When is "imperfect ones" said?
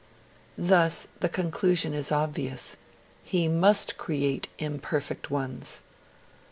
4.57-5.81